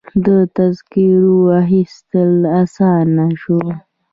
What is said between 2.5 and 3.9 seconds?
اسانه شوي؟